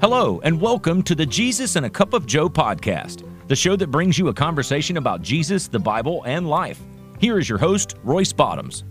Hello, 0.00 0.40
and 0.44 0.58
welcome 0.58 1.02
to 1.02 1.14
the 1.14 1.26
Jesus 1.26 1.76
and 1.76 1.84
a 1.84 1.90
Cup 1.90 2.14
of 2.14 2.24
Joe 2.24 2.48
podcast, 2.48 3.22
the 3.48 3.54
show 3.54 3.76
that 3.76 3.88
brings 3.88 4.18
you 4.18 4.28
a 4.28 4.32
conversation 4.32 4.96
about 4.96 5.20
Jesus, 5.20 5.68
the 5.68 5.78
Bible, 5.78 6.22
and 6.24 6.48
life. 6.48 6.80
Here 7.18 7.38
is 7.38 7.50
your 7.50 7.58
host, 7.58 7.96
Royce 8.02 8.32
Bottoms. 8.32 8.82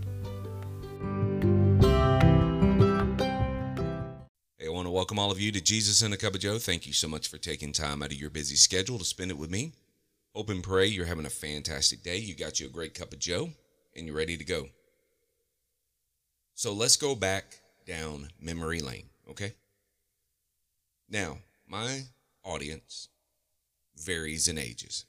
Hey, 4.60 4.68
I 4.68 4.70
want 4.70 4.86
to 4.86 4.92
welcome 4.92 5.18
all 5.18 5.32
of 5.32 5.40
you 5.40 5.52
to 5.52 5.60
Jesus 5.60 6.04
and 6.04 6.14
a 6.14 6.18
Cup 6.18 6.36
of 6.36 6.42
Joe. 6.42 6.60
Thank 6.60 6.86
you 6.86 6.94
so 6.94 7.08
much 7.08 7.28
for 7.28 7.40
taking 7.40 7.72
time 7.72 8.04
out 8.04 8.12
of 8.12 8.20
your 8.20 8.30
busy 8.30 8.56
schedule 8.56 9.00
to 9.00 9.04
spend 9.04 9.32
it 9.32 9.38
with 9.40 9.50
me. 9.50 9.74
Hope 10.36 10.52
and 10.52 10.62
pray 10.62 10.86
you're 10.86 11.08
having 11.08 11.26
a 11.26 11.32
fantastic 11.32 12.04
day. 12.04 12.18
You 12.18 12.36
got 12.36 12.60
you 12.60 12.68
a 12.68 12.72
great 12.72 12.94
cup 12.94 13.14
of 13.14 13.18
Joe, 13.18 13.50
and 13.96 14.06
you're 14.06 14.16
ready 14.16 14.38
to 14.38 14.46
go. 14.46 14.68
So 16.54 16.72
let's 16.72 16.98
go 16.98 17.16
back 17.16 17.62
down 17.88 18.30
memory 18.40 18.82
lane, 18.82 19.10
okay? 19.28 19.56
Now, 21.12 21.40
my 21.68 22.04
audience 22.44 23.10
varies 23.98 24.48
in 24.48 24.60
ages. 24.60 25.06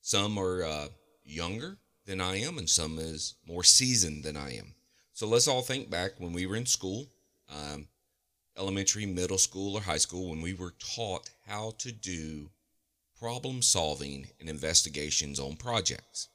Some 0.00 0.38
are 0.38 0.62
uh, 0.62 0.88
younger 1.24 1.78
than 2.06 2.20
I 2.20 2.40
am, 2.40 2.58
and 2.58 2.68
some 2.68 2.98
is 2.98 3.34
more 3.46 3.64
seasoned 3.64 4.22
than 4.22 4.36
I 4.36 4.56
am. 4.56 4.74
So 5.12 5.26
let's 5.26 5.48
all 5.48 5.62
think 5.62 5.90
back 5.90 6.12
when 6.18 6.32
we 6.32 6.46
were 6.46 6.56
in 6.56 6.66
school, 6.66 7.06
um, 7.50 7.88
elementary, 8.56 9.04
middle 9.04 9.38
school, 9.38 9.74
or 9.74 9.80
high 9.80 9.98
school, 9.98 10.30
when 10.30 10.42
we 10.42 10.54
were 10.54 10.74
taught 10.78 11.28
how 11.46 11.74
to 11.78 11.90
do 11.90 12.48
problem 13.18 13.62
solving 13.62 14.28
and 14.40 14.48
investigations 14.48 15.40
on 15.40 15.56
projects. 15.56 16.28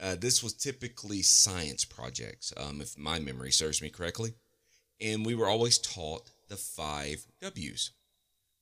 Uh, 0.00 0.14
this 0.18 0.42
was 0.42 0.52
typically 0.52 1.22
science 1.22 1.84
projects, 1.84 2.52
um, 2.56 2.80
if 2.80 2.98
my 2.98 3.18
memory 3.18 3.50
serves 3.50 3.80
me 3.80 3.88
correctly. 3.88 4.32
And 5.00 5.24
we 5.24 5.34
were 5.34 5.48
always 5.48 5.78
taught 5.78 6.30
the 6.48 6.56
five 6.56 7.26
W's 7.40 7.92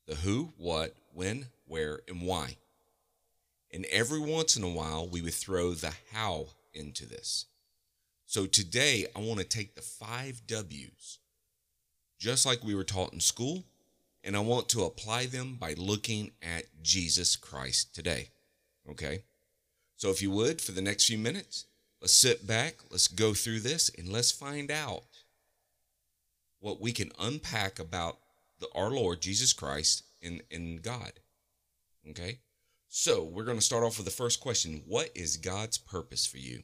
the 0.06 0.16
who, 0.16 0.52
what, 0.56 0.94
when, 1.12 1.47
where, 1.66 2.00
and 2.08 2.22
why. 2.22 2.56
And 3.72 3.86
every 3.86 4.20
once 4.20 4.56
in 4.56 4.62
a 4.62 4.69
while, 4.69 5.08
we 5.08 5.22
would 5.22 5.34
throw 5.34 5.72
the 5.74 5.92
how 6.12 6.47
into 6.72 7.06
this. 7.06 7.47
So 8.27 8.47
today, 8.47 9.06
I 9.14 9.20
want 9.20 9.41
to 9.41 9.47
take 9.47 9.75
the 9.75 9.82
five 9.82 10.42
W's, 10.47 11.19
just 12.19 12.47
like 12.47 12.64
we 12.64 12.75
were 12.75 12.84
taught 12.84 13.12
in 13.12 13.20
school, 13.20 13.64
and 14.22 14.36
I 14.36 14.41
want 14.41 14.69
to 14.70 14.84
apply 14.84 15.27
them 15.27 15.56
by 15.58 15.75
looking 15.77 16.32
at 16.42 16.64
Jesus 16.82 17.36
Christ 17.36 17.94
today. 17.94 18.28
Okay? 18.91 19.22
So 19.97 20.10
if 20.10 20.22
you 20.22 20.30
would, 20.30 20.60
for 20.60 20.72
the 20.72 20.82
next 20.82 21.06
few 21.06 21.19
minutes, 21.19 21.66
let's 22.00 22.14
sit 22.14 22.47
back, 22.47 22.77
let's 22.91 23.08
go 23.08 23.34
through 23.34 23.60
this, 23.60 23.91
and 23.97 24.08
let's 24.10 24.32
find 24.32 24.70
out 24.70 25.05
what 26.60 26.80
we 26.80 26.92
can 26.92 27.12
unpack 27.19 27.78
about 27.78 28.19
the, 28.60 28.69
our 28.74 28.91
Lord 28.91 29.20
Jesus 29.20 29.52
Christ 29.52 30.05
in, 30.20 30.42
in 30.50 30.77
God. 30.77 31.12
Okay? 32.10 32.38
So 32.88 33.24
we're 33.24 33.44
going 33.44 33.58
to 33.58 33.64
start 33.64 33.83
off 33.84 33.97
with 33.98 34.05
the 34.05 34.12
first 34.12 34.41
question 34.41 34.83
What 34.86 35.10
is 35.14 35.36
God's 35.36 35.78
purpose 35.78 36.27
for 36.27 36.38
you? 36.38 36.62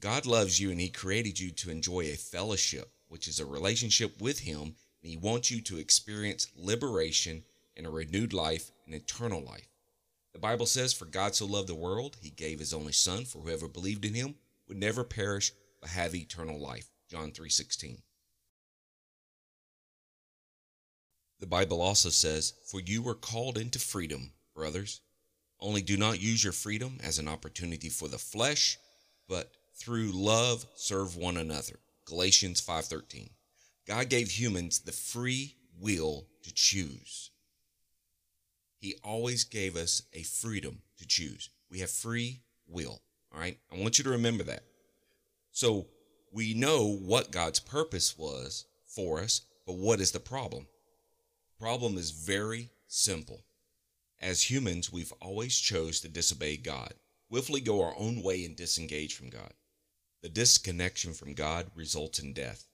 God 0.00 0.26
loves 0.26 0.60
you 0.60 0.70
and 0.70 0.80
He 0.80 0.88
created 0.88 1.38
you 1.38 1.50
to 1.52 1.70
enjoy 1.70 2.00
a 2.00 2.16
fellowship, 2.16 2.92
which 3.08 3.28
is 3.28 3.40
a 3.40 3.46
relationship 3.46 4.20
with 4.20 4.40
Him, 4.40 4.60
and 4.60 4.74
He 5.10 5.16
wants 5.16 5.50
you 5.50 5.60
to 5.62 5.78
experience 5.78 6.48
liberation 6.56 7.44
and 7.76 7.86
a 7.86 7.90
renewed 7.90 8.32
life 8.32 8.70
and 8.84 8.94
eternal 8.94 9.42
life. 9.42 9.68
The 10.32 10.38
Bible 10.38 10.66
says, 10.66 10.92
For 10.92 11.04
God 11.04 11.34
so 11.34 11.46
loved 11.46 11.68
the 11.68 11.74
world, 11.74 12.16
He 12.20 12.30
gave 12.30 12.58
His 12.58 12.74
only 12.74 12.92
Son, 12.92 13.24
for 13.24 13.38
whoever 13.38 13.68
believed 13.68 14.04
in 14.04 14.14
Him 14.14 14.34
would 14.68 14.76
never 14.76 15.04
perish 15.04 15.52
but 15.80 15.90
have 15.90 16.14
eternal 16.14 16.60
life. 16.60 16.90
John 17.10 17.32
3 17.32 17.48
16. 17.48 18.02
The 21.42 21.48
Bible 21.48 21.82
also 21.82 22.08
says, 22.08 22.54
For 22.64 22.80
you 22.80 23.02
were 23.02 23.16
called 23.16 23.58
into 23.58 23.80
freedom, 23.80 24.30
brothers. 24.54 25.00
Only 25.58 25.82
do 25.82 25.96
not 25.96 26.22
use 26.22 26.44
your 26.44 26.52
freedom 26.52 26.98
as 27.02 27.18
an 27.18 27.26
opportunity 27.26 27.88
for 27.88 28.06
the 28.06 28.16
flesh, 28.16 28.78
but 29.28 29.50
through 29.74 30.12
love 30.12 30.64
serve 30.76 31.16
one 31.16 31.36
another. 31.36 31.80
Galatians 32.04 32.60
5:13. 32.60 33.30
God 33.86 34.08
gave 34.08 34.30
humans 34.30 34.78
the 34.78 34.92
free 34.92 35.56
will 35.80 36.28
to 36.44 36.54
choose. 36.54 37.32
He 38.78 38.94
always 39.02 39.42
gave 39.42 39.74
us 39.74 40.02
a 40.12 40.22
freedom 40.22 40.80
to 40.98 41.06
choose. 41.08 41.50
We 41.68 41.80
have 41.80 41.90
free 41.90 42.42
will, 42.68 43.02
all 43.32 43.40
right? 43.40 43.58
I 43.68 43.78
want 43.78 43.98
you 43.98 44.04
to 44.04 44.10
remember 44.10 44.44
that. 44.44 44.62
So, 45.50 45.88
we 46.30 46.54
know 46.54 46.86
what 46.86 47.32
God's 47.32 47.58
purpose 47.58 48.16
was 48.16 48.64
for 48.86 49.18
us, 49.18 49.40
but 49.66 49.74
what 49.74 50.00
is 50.00 50.12
the 50.12 50.20
problem? 50.20 50.68
Problem 51.62 51.96
is 51.96 52.10
very 52.10 52.68
simple. 52.88 53.40
As 54.20 54.50
humans, 54.50 54.92
we've 54.92 55.12
always 55.20 55.56
chose 55.56 56.00
to 56.00 56.08
disobey 56.08 56.56
God, 56.56 56.92
willfully 57.30 57.60
go 57.60 57.84
our 57.84 57.94
own 57.96 58.20
way 58.20 58.44
and 58.44 58.56
disengage 58.56 59.14
from 59.14 59.30
God. 59.30 59.52
The 60.22 60.28
disconnection 60.28 61.12
from 61.12 61.34
God 61.34 61.70
results 61.76 62.18
in 62.18 62.32
death. 62.32 62.66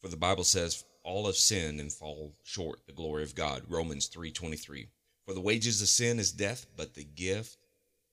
For 0.00 0.08
the 0.08 0.16
Bible 0.16 0.44
says, 0.44 0.84
all 1.02 1.26
have 1.26 1.36
sinned 1.36 1.80
and 1.80 1.92
fall 1.92 2.32
short 2.42 2.86
the 2.86 2.94
glory 2.94 3.24
of 3.24 3.34
God. 3.34 3.64
Romans 3.68 4.08
3:23. 4.08 4.88
For 5.26 5.34
the 5.34 5.42
wages 5.42 5.82
of 5.82 5.88
sin 5.88 6.18
is 6.18 6.32
death, 6.32 6.64
but 6.78 6.94
the 6.94 7.04
gift 7.04 7.58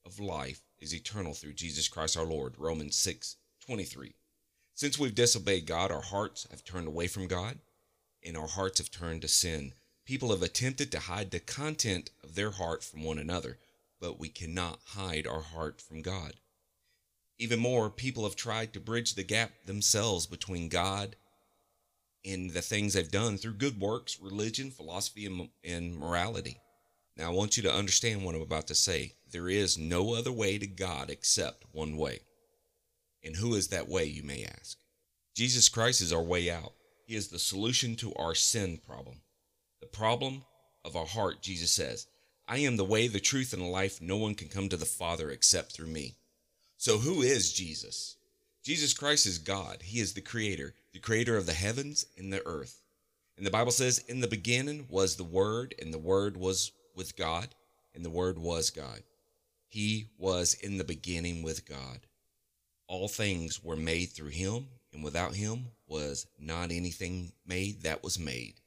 of 0.04 0.20
life 0.20 0.60
is 0.78 0.94
eternal 0.94 1.32
through 1.32 1.54
Jesus 1.54 1.88
Christ 1.88 2.18
our 2.18 2.26
Lord. 2.26 2.58
Romans 2.58 2.96
6:23. 2.96 4.12
Since 4.74 4.98
we've 4.98 5.14
disobeyed 5.14 5.64
God, 5.64 5.90
our 5.90 6.02
hearts 6.02 6.46
have 6.50 6.64
turned 6.64 6.86
away 6.86 7.06
from 7.06 7.28
God, 7.28 7.60
and 8.22 8.36
our 8.36 8.48
hearts 8.48 8.76
have 8.76 8.90
turned 8.90 9.22
to 9.22 9.28
sin. 9.28 9.72
People 10.04 10.30
have 10.30 10.42
attempted 10.42 10.90
to 10.92 10.98
hide 10.98 11.30
the 11.30 11.40
content 11.40 12.10
of 12.24 12.34
their 12.34 12.50
heart 12.50 12.82
from 12.82 13.04
one 13.04 13.18
another, 13.18 13.58
but 14.00 14.18
we 14.18 14.28
cannot 14.28 14.80
hide 14.84 15.26
our 15.26 15.42
heart 15.42 15.80
from 15.80 16.02
God. 16.02 16.34
Even 17.38 17.60
more, 17.60 17.88
people 17.88 18.24
have 18.24 18.36
tried 18.36 18.72
to 18.72 18.80
bridge 18.80 19.14
the 19.14 19.22
gap 19.22 19.52
themselves 19.64 20.26
between 20.26 20.68
God 20.68 21.16
and 22.24 22.50
the 22.50 22.62
things 22.62 22.94
they've 22.94 23.10
done 23.10 23.36
through 23.38 23.54
good 23.54 23.80
works, 23.80 24.20
religion, 24.20 24.70
philosophy, 24.70 25.50
and, 25.64 25.96
morality. 25.96 26.60
Now, 27.16 27.26
I 27.30 27.34
want 27.34 27.56
you 27.56 27.62
to 27.64 27.72
understand 27.72 28.24
what 28.24 28.34
I'm 28.34 28.42
about 28.42 28.68
to 28.68 28.74
say. 28.74 29.14
There 29.30 29.48
is 29.48 29.78
no 29.78 30.14
other 30.14 30.32
way 30.32 30.58
to 30.58 30.66
God 30.66 31.10
except 31.10 31.64
one 31.72 31.96
way. 31.96 32.20
And 33.24 33.36
who 33.36 33.54
is 33.54 33.68
that 33.68 33.88
way, 33.88 34.04
you 34.04 34.22
may 34.22 34.44
ask? 34.44 34.78
Jesus 35.34 35.68
Christ 35.68 36.00
is 36.00 36.12
our 36.12 36.22
way 36.22 36.50
out. 36.50 36.74
He 37.06 37.16
is 37.16 37.28
the 37.28 37.38
solution 37.38 37.96
to 37.96 38.14
our 38.14 38.34
sin 38.34 38.78
problem. 38.86 39.21
The 39.82 39.88
problem 39.88 40.44
of 40.84 40.94
our 40.94 41.04
heart, 41.04 41.42
Jesus 41.42 41.72
says, 41.72 42.06
I 42.46 42.58
am 42.58 42.76
the 42.76 42.84
way, 42.84 43.08
the 43.08 43.18
truth, 43.18 43.52
and 43.52 43.60
the 43.60 43.66
life. 43.66 44.00
No 44.00 44.16
one 44.16 44.36
can 44.36 44.48
come 44.48 44.68
to 44.68 44.76
the 44.76 44.86
Father 44.86 45.30
except 45.30 45.72
through 45.72 45.88
me. 45.88 46.14
So, 46.76 46.98
who 46.98 47.20
is 47.20 47.52
Jesus? 47.52 48.16
Jesus 48.62 48.94
Christ 48.94 49.26
is 49.26 49.38
God. 49.38 49.82
He 49.82 49.98
is 49.98 50.14
the 50.14 50.20
creator, 50.20 50.72
the 50.92 51.00
creator 51.00 51.36
of 51.36 51.46
the 51.46 51.52
heavens 51.52 52.06
and 52.16 52.32
the 52.32 52.46
earth. 52.46 52.80
And 53.36 53.44
the 53.44 53.50
Bible 53.50 53.72
says, 53.72 53.98
In 54.06 54.20
the 54.20 54.28
beginning 54.28 54.86
was 54.88 55.16
the 55.16 55.24
Word, 55.24 55.74
and 55.82 55.92
the 55.92 55.98
Word 55.98 56.36
was 56.36 56.70
with 56.94 57.16
God, 57.16 57.48
and 57.92 58.04
the 58.04 58.10
Word 58.10 58.38
was 58.38 58.70
God. 58.70 59.02
He 59.66 60.10
was 60.16 60.54
in 60.54 60.78
the 60.78 60.84
beginning 60.84 61.42
with 61.42 61.66
God. 61.66 62.06
All 62.86 63.08
things 63.08 63.64
were 63.64 63.74
made 63.74 64.10
through 64.10 64.28
him, 64.28 64.68
and 64.92 65.02
without 65.02 65.34
him 65.34 65.66
was 65.88 66.28
not 66.38 66.70
anything 66.70 67.32
made 67.44 67.82
that 67.82 68.04
was 68.04 68.16
made. 68.16 68.61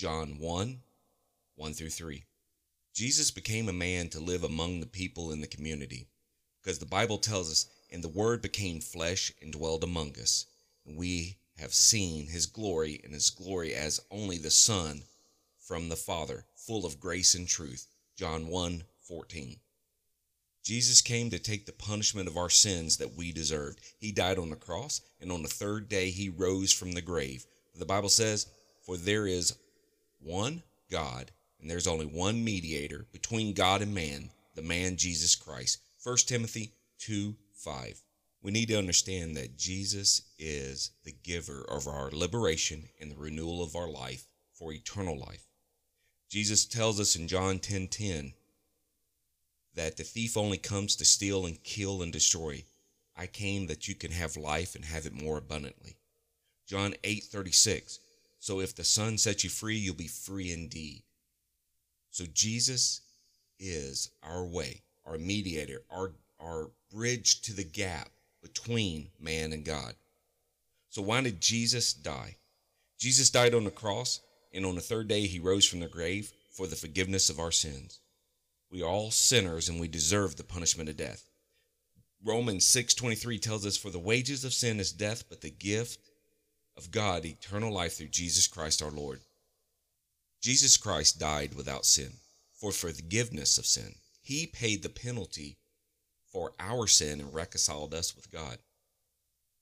John 0.00 0.38
1 0.38 0.80
1 1.56 1.74
through 1.74 1.90
3. 1.90 2.24
Jesus 2.94 3.30
became 3.30 3.68
a 3.68 3.72
man 3.74 4.08
to 4.08 4.18
live 4.18 4.42
among 4.42 4.80
the 4.80 4.86
people 4.86 5.30
in 5.30 5.42
the 5.42 5.46
community 5.46 6.08
because 6.58 6.78
the 6.78 6.86
Bible 6.86 7.18
tells 7.18 7.50
us, 7.50 7.66
and 7.92 8.02
the 8.02 8.08
Word 8.08 8.40
became 8.40 8.80
flesh 8.80 9.30
and 9.42 9.52
dwelled 9.52 9.84
among 9.84 10.18
us. 10.18 10.46
And 10.86 10.96
we 10.96 11.36
have 11.58 11.74
seen 11.74 12.28
his 12.28 12.46
glory, 12.46 12.98
and 13.04 13.12
his 13.12 13.28
glory 13.28 13.74
as 13.74 14.00
only 14.10 14.38
the 14.38 14.50
Son 14.50 15.02
from 15.58 15.90
the 15.90 15.96
Father, 15.96 16.46
full 16.56 16.86
of 16.86 16.98
grace 16.98 17.34
and 17.34 17.46
truth. 17.46 17.86
John 18.16 18.46
1 18.46 18.84
14. 19.02 19.56
Jesus 20.64 21.02
came 21.02 21.28
to 21.28 21.38
take 21.38 21.66
the 21.66 21.72
punishment 21.72 22.26
of 22.26 22.38
our 22.38 22.48
sins 22.48 22.96
that 22.96 23.18
we 23.18 23.32
deserved. 23.32 23.80
He 23.98 24.12
died 24.12 24.38
on 24.38 24.48
the 24.48 24.56
cross, 24.56 25.02
and 25.20 25.30
on 25.30 25.42
the 25.42 25.48
third 25.48 25.90
day 25.90 26.08
he 26.08 26.30
rose 26.30 26.72
from 26.72 26.92
the 26.92 27.02
grave. 27.02 27.44
The 27.74 27.84
Bible 27.84 28.08
says, 28.08 28.46
For 28.86 28.96
there 28.96 29.26
is 29.26 29.58
one 30.20 30.62
God, 30.90 31.30
and 31.60 31.70
there's 31.70 31.86
only 31.86 32.06
one 32.06 32.44
mediator 32.44 33.06
between 33.12 33.54
God 33.54 33.82
and 33.82 33.94
man, 33.94 34.30
the 34.54 34.62
man 34.62 34.96
Jesus 34.96 35.34
Christ. 35.34 35.78
1 36.02 36.16
Timothy 36.26 36.72
2 36.98 37.34
5. 37.54 38.02
We 38.42 38.50
need 38.50 38.68
to 38.68 38.78
understand 38.78 39.36
that 39.36 39.58
Jesus 39.58 40.22
is 40.38 40.92
the 41.04 41.14
giver 41.22 41.62
of 41.68 41.86
our 41.86 42.10
liberation 42.10 42.88
and 42.98 43.10
the 43.10 43.18
renewal 43.18 43.62
of 43.62 43.76
our 43.76 43.88
life 43.88 44.24
for 44.54 44.72
eternal 44.72 45.18
life. 45.18 45.46
Jesus 46.30 46.64
tells 46.64 46.98
us 46.98 47.16
in 47.16 47.28
John 47.28 47.58
10 47.58 47.88
10 47.88 48.32
that 49.74 49.96
the 49.96 50.04
thief 50.04 50.36
only 50.36 50.58
comes 50.58 50.96
to 50.96 51.04
steal 51.04 51.44
and 51.44 51.62
kill 51.62 52.02
and 52.02 52.12
destroy. 52.12 52.64
I 53.16 53.26
came 53.26 53.66
that 53.66 53.88
you 53.88 53.94
can 53.94 54.12
have 54.12 54.36
life 54.36 54.74
and 54.74 54.84
have 54.84 55.06
it 55.06 55.12
more 55.12 55.36
abundantly. 55.36 55.96
John 56.66 56.94
8 57.04 57.24
36. 57.24 57.98
So 58.40 58.60
if 58.60 58.74
the 58.74 58.84
Son 58.84 59.18
sets 59.18 59.44
you 59.44 59.50
free, 59.50 59.76
you'll 59.76 59.94
be 59.94 60.08
free 60.08 60.50
indeed. 60.50 61.02
So 62.10 62.24
Jesus 62.32 63.02
is 63.58 64.10
our 64.22 64.44
way, 64.44 64.82
our 65.04 65.18
mediator, 65.18 65.82
our, 65.90 66.12
our 66.40 66.70
bridge 66.92 67.42
to 67.42 67.52
the 67.52 67.64
gap 67.64 68.08
between 68.42 69.10
man 69.20 69.52
and 69.52 69.64
God. 69.64 69.94
So 70.88 71.02
why 71.02 71.20
did 71.20 71.40
Jesus 71.40 71.92
die? 71.92 72.36
Jesus 72.98 73.30
died 73.30 73.54
on 73.54 73.64
the 73.64 73.70
cross, 73.70 74.20
and 74.52 74.64
on 74.66 74.74
the 74.74 74.80
third 74.80 75.06
day 75.06 75.26
he 75.26 75.38
rose 75.38 75.66
from 75.66 75.80
the 75.80 75.88
grave 75.88 76.32
for 76.50 76.66
the 76.66 76.76
forgiveness 76.76 77.30
of 77.30 77.38
our 77.38 77.52
sins. 77.52 78.00
We 78.70 78.82
are 78.82 78.88
all 78.88 79.10
sinners 79.10 79.68
and 79.68 79.78
we 79.78 79.88
deserve 79.88 80.36
the 80.36 80.44
punishment 80.44 80.88
of 80.88 80.96
death. 80.96 81.28
Romans 82.24 82.64
6:23 82.64 83.38
tells 83.38 83.66
us 83.66 83.76
for 83.76 83.90
the 83.90 83.98
wages 83.98 84.44
of 84.44 84.54
sin 84.54 84.80
is 84.80 84.92
death, 84.92 85.28
but 85.28 85.42
the 85.42 85.50
gift 85.50 86.09
of 86.80 86.90
God 86.90 87.26
eternal 87.26 87.70
life 87.70 87.98
through 87.98 88.08
Jesus 88.08 88.46
Christ 88.46 88.80
our 88.80 88.90
Lord. 88.90 89.20
Jesus 90.40 90.78
Christ 90.78 91.18
died 91.18 91.52
without 91.52 91.84
sin 91.84 92.10
for 92.54 92.72
forgiveness 92.72 93.58
of 93.58 93.66
sin. 93.66 93.94
He 94.22 94.46
paid 94.46 94.82
the 94.82 94.88
penalty 94.88 95.58
for 96.32 96.52
our 96.58 96.86
sin 96.86 97.20
and 97.20 97.34
reconciled 97.34 97.92
us 97.92 98.16
with 98.16 98.30
God. 98.30 98.56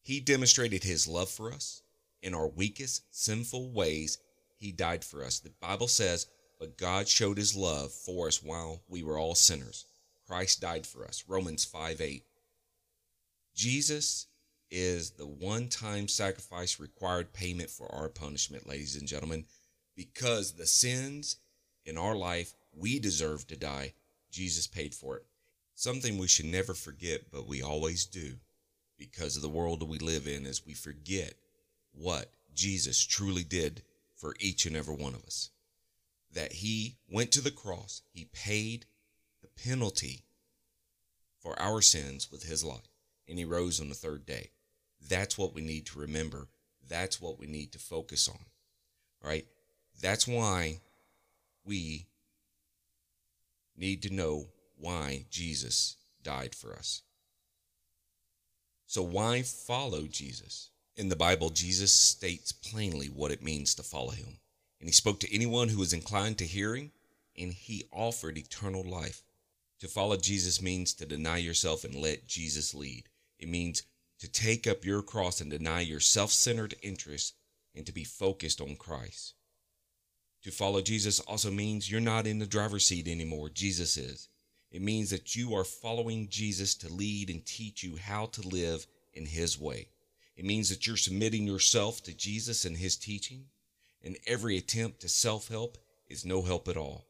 He 0.01 0.21
demonstrated 0.21 0.85
his 0.85 1.09
love 1.09 1.29
for 1.29 1.53
us 1.53 1.83
in 2.23 2.35
our 2.35 2.47
weakest 2.47 3.03
sinful 3.11 3.73
ways. 3.73 4.19
He 4.57 4.71
died 4.71 5.05
for 5.05 5.25
us. 5.25 5.41
The 5.41 5.51
Bible 5.51 5.89
says, 5.89 6.29
"But 6.61 6.79
God 6.79 7.09
showed 7.09 7.37
his 7.37 7.57
love 7.57 7.93
for 7.93 8.29
us 8.29 8.45
while 8.45 8.85
we 8.87 9.03
were 9.03 9.19
all 9.19 9.35
sinners." 9.35 9.87
Christ 10.25 10.61
died 10.61 10.87
for 10.87 11.05
us. 11.05 11.25
Romans 11.27 11.65
5 11.65 12.01
8. 12.01 12.25
Jesus 13.57 14.27
is 14.71 15.11
the 15.13 15.27
one 15.27 15.69
time 15.69 16.09
sacrifice 16.09 16.79
required 16.79 17.33
payment 17.33 17.71
for 17.71 17.93
our 17.95 18.09
punishment, 18.09 18.69
ladies 18.69 18.97
and 18.97 19.09
gentlemen, 19.09 19.45
because 19.97 20.53
the 20.53 20.67
sins 20.67 21.37
in 21.85 21.97
our 21.97 22.15
life 22.15 22.55
we 22.77 22.99
deserve 22.99 23.47
to 23.47 23.57
die. 23.57 23.95
Jesus 24.31 24.67
paid 24.67 24.95
for 24.95 25.17
it. 25.17 25.25
Something 25.75 26.19
we 26.19 26.29
should 26.29 26.47
never 26.47 26.75
forget, 26.75 27.31
but 27.33 27.47
we 27.47 27.63
always 27.63 28.05
do 28.05 28.35
because 28.99 29.37
of 29.37 29.43
the 29.43 29.49
world 29.49 29.89
we 29.89 29.99
live 29.99 30.27
in, 30.27 30.45
is 30.45 30.67
we 30.67 30.75
forget 30.75 31.35
what 31.93 32.31
Jesus 32.55 32.99
truly 33.05 33.45
did 33.45 33.83
for 34.17 34.35
each 34.41 34.67
and 34.67 34.77
every 34.77 34.97
one 34.97 35.15
of 35.15 35.25
us. 35.25 35.51
That 36.33 36.53
he 36.53 36.97
went 37.11 37.33
to 37.33 37.41
the 37.41 37.51
cross, 37.51 38.03
he 38.13 38.29
paid 38.33 38.87
the 39.41 39.49
penalty 39.49 40.25
for 41.41 41.59
our 41.61 41.81
sins 41.81 42.31
with 42.31 42.43
his 42.43 42.65
life, 42.65 42.91
and 43.29 43.39
he 43.39 43.45
rose 43.45 43.81
on 43.81 43.89
the 43.89 43.95
third 43.95 44.27
day. 44.27 44.51
That's 45.07 45.39
what 45.39 45.55
we 45.55 45.61
need 45.61 45.87
to 45.87 46.01
remember. 46.01 46.49
That's 46.89 47.21
what 47.21 47.39
we 47.39 47.47
need 47.47 47.73
to 47.73 47.79
focus 47.79 48.29
on. 48.29 48.39
Right? 49.23 49.47
That's 50.01 50.27
why 50.27 50.81
we 51.65 52.07
need 53.77 54.03
to 54.03 54.15
know 54.15 54.47
why 54.77 55.25
Jesus 55.31 55.97
died 56.23 56.55
for 56.55 56.75
us. 56.75 57.03
So, 58.87 59.03
why 59.03 59.43
follow 59.43 60.03
Jesus? 60.03 60.71
In 60.97 61.11
the 61.11 61.17
Bible, 61.17 61.51
Jesus 61.51 61.93
states 61.93 62.53
plainly 62.53 63.07
what 63.07 63.31
it 63.31 63.43
means 63.43 63.75
to 63.75 63.83
follow 63.83 64.11
him. 64.11 64.39
And 64.81 64.89
he 64.89 64.93
spoke 64.93 65.21
to 65.21 65.35
anyone 65.35 65.69
who 65.69 65.79
was 65.79 65.93
inclined 65.93 66.39
to 66.39 66.47
hearing, 66.47 66.93
and 67.37 67.53
he 67.53 67.85
offered 67.93 68.39
eternal 68.39 68.83
life. 68.83 69.23
To 69.81 69.89
follow 69.89 70.17
Jesus 70.17 70.63
means 70.63 70.95
to 70.95 71.07
deny 71.07 71.37
yourself 71.37 71.85
and 71.85 71.95
let 71.95 72.27
Jesus 72.27 72.75
lead. 72.75 73.05
It 73.39 73.49
means 73.49 73.83
to 74.19 74.29
take 74.29 74.67
up 74.67 74.85
your 74.85 75.03
cross 75.03 75.41
and 75.41 75.51
deny 75.51 75.81
your 75.81 76.01
self 76.01 76.33
centered 76.33 76.75
interests 76.83 77.35
and 77.75 77.87
to 77.87 77.93
be 77.93 78.05
focused 78.05 78.61
on 78.61 78.77
Christ. 78.77 79.35
To 80.43 80.51
follow 80.51 80.81
Jesus 80.81 81.21
also 81.21 81.51
means 81.51 81.91
you're 81.91 82.01
not 82.01 82.27
in 82.27 82.39
the 82.39 82.47
driver's 82.47 82.87
seat 82.87 83.09
anymore, 83.09 83.49
Jesus 83.49 83.97
is. 83.97 84.29
It 84.71 84.83
means 84.83 85.11
that 85.11 85.35
you 85.35 85.55
are 85.55 85.65
following 85.65 86.29
Jesus 86.29 86.75
to 86.77 86.93
lead 86.93 87.31
and 87.31 87.45
teach 87.45 87.83
you 87.83 87.97
how 87.97 88.27
to 88.27 88.47
live 88.47 88.87
in 89.15 89.27
his 89.27 89.59
way. 89.59 89.89
It 90.37 90.45
means 90.45 90.69
that 90.69 90.87
you're 90.87 90.97
submitting 90.97 91.47
yourself 91.47 92.03
to 92.05 92.15
Jesus 92.15 92.65
and 92.65 92.77
his 92.77 92.97
teaching, 92.97 93.47
and 94.05 94.17
every 94.27 94.57
attempt 94.57 95.01
to 95.01 95.09
self 95.09 95.49
help 95.49 95.79
is 96.09 96.25
no 96.25 96.43
help 96.43 96.69
at 96.69 96.77
all. 96.77 97.07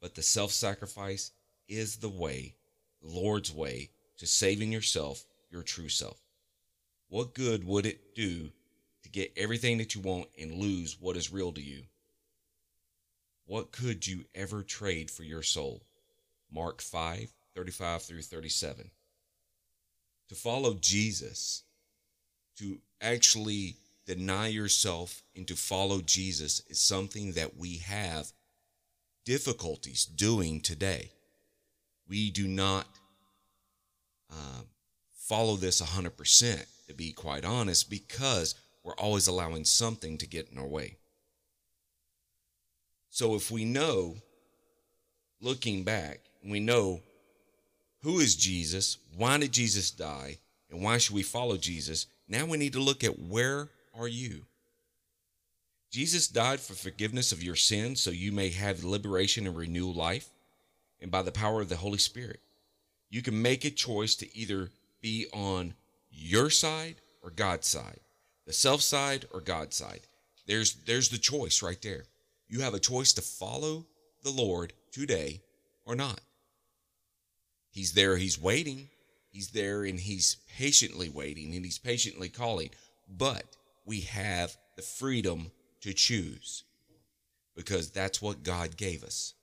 But 0.00 0.14
the 0.14 0.22
self 0.22 0.52
sacrifice 0.52 1.32
is 1.68 1.96
the 1.96 2.08
way, 2.08 2.54
the 3.02 3.08
Lord's 3.08 3.52
way, 3.52 3.90
to 4.18 4.26
saving 4.26 4.72
yourself, 4.72 5.24
your 5.50 5.62
true 5.62 5.88
self. 5.88 6.20
What 7.10 7.34
good 7.34 7.64
would 7.64 7.86
it 7.86 8.14
do 8.14 8.50
to 9.02 9.08
get 9.10 9.32
everything 9.36 9.78
that 9.78 9.94
you 9.94 10.00
want 10.00 10.28
and 10.38 10.54
lose 10.54 10.96
what 10.98 11.16
is 11.16 11.32
real 11.32 11.52
to 11.52 11.60
you? 11.60 11.82
What 13.46 13.72
could 13.72 14.06
you 14.06 14.24
ever 14.34 14.62
trade 14.62 15.10
for 15.10 15.24
your 15.24 15.42
soul? 15.42 15.82
Mark 16.50 16.80
5 16.80 17.30
35 17.54 18.02
through 18.02 18.22
37. 18.22 18.90
To 20.28 20.34
follow 20.36 20.74
Jesus, 20.74 21.64
to 22.58 22.78
actually 23.00 23.74
deny 24.06 24.46
yourself 24.46 25.22
and 25.34 25.46
to 25.48 25.56
follow 25.56 26.00
Jesus 26.00 26.62
is 26.68 26.78
something 26.78 27.32
that 27.32 27.56
we 27.56 27.78
have 27.78 28.30
difficulties 29.24 30.04
doing 30.04 30.60
today. 30.60 31.10
We 32.08 32.30
do 32.30 32.46
not 32.46 32.86
uh, 34.30 34.62
follow 35.14 35.56
this 35.56 35.80
100%, 35.80 36.64
to 36.90 36.96
be 36.96 37.12
quite 37.12 37.44
honest, 37.44 37.88
because 37.88 38.56
we're 38.82 38.94
always 38.94 39.28
allowing 39.28 39.64
something 39.64 40.18
to 40.18 40.26
get 40.26 40.48
in 40.50 40.58
our 40.58 40.66
way. 40.66 40.96
So 43.10 43.36
if 43.36 43.50
we 43.50 43.64
know, 43.64 44.16
looking 45.40 45.84
back, 45.84 46.20
we 46.44 46.58
know 46.58 47.00
who 48.02 48.18
is 48.18 48.34
Jesus, 48.34 48.98
why 49.16 49.38
did 49.38 49.52
Jesus 49.52 49.92
die, 49.92 50.38
and 50.68 50.82
why 50.82 50.98
should 50.98 51.14
we 51.14 51.22
follow 51.22 51.56
Jesus, 51.56 52.06
now 52.28 52.44
we 52.44 52.58
need 52.58 52.72
to 52.72 52.80
look 52.80 53.04
at 53.04 53.18
where 53.18 53.68
are 53.96 54.08
you? 54.08 54.42
Jesus 55.92 56.28
died 56.28 56.60
for 56.60 56.74
forgiveness 56.74 57.30
of 57.30 57.42
your 57.42 57.56
sins 57.56 58.00
so 58.00 58.10
you 58.10 58.32
may 58.32 58.50
have 58.50 58.84
liberation 58.84 59.46
and 59.46 59.56
renewal 59.56 59.92
life, 59.92 60.30
and 61.00 61.10
by 61.10 61.22
the 61.22 61.32
power 61.32 61.60
of 61.60 61.68
the 61.68 61.76
Holy 61.76 61.98
Spirit. 61.98 62.40
You 63.10 63.22
can 63.22 63.40
make 63.40 63.64
a 63.64 63.70
choice 63.70 64.16
to 64.16 64.36
either 64.36 64.70
be 65.00 65.26
on 65.32 65.74
your 66.10 66.50
side 66.50 66.96
or 67.22 67.30
God's 67.30 67.66
side, 67.66 68.00
the 68.46 68.52
self 68.52 68.82
side 68.82 69.26
or 69.32 69.40
God's 69.40 69.76
side. 69.76 70.00
There's 70.46 70.74
there's 70.86 71.08
the 71.08 71.18
choice 71.18 71.62
right 71.62 71.80
there. 71.82 72.04
You 72.48 72.60
have 72.60 72.74
a 72.74 72.80
choice 72.80 73.12
to 73.14 73.22
follow 73.22 73.86
the 74.22 74.30
Lord 74.30 74.72
today 74.92 75.42
or 75.84 75.94
not. 75.94 76.20
He's 77.70 77.92
there, 77.92 78.16
he's 78.16 78.40
waiting. 78.40 78.88
He's 79.30 79.50
there 79.50 79.84
and 79.84 79.98
he's 79.98 80.38
patiently 80.56 81.08
waiting 81.08 81.54
and 81.54 81.64
he's 81.64 81.78
patiently 81.78 82.28
calling. 82.28 82.70
But 83.08 83.56
we 83.84 84.00
have 84.00 84.56
the 84.76 84.82
freedom 84.82 85.52
to 85.82 85.92
choose 85.92 86.64
because 87.54 87.90
that's 87.90 88.20
what 88.20 88.42
God 88.42 88.76
gave 88.76 89.04
us. 89.04 89.34